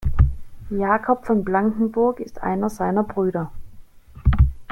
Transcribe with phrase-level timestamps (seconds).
[0.71, 3.51] Jacob von Blanckenburg ist einer seiner Brüder.